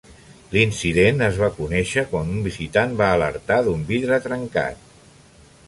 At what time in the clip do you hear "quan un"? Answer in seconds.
2.13-2.41